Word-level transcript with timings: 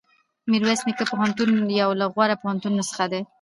میرویس 0.49 0.81
نیکه 0.87 1.05
پوهنتون 1.11 1.49
یو 1.81 1.91
له 1.99 2.05
غوره 2.13 2.35
پوهنتونونو 2.41 2.83
څخه 2.91 3.05
دی. 3.11 3.21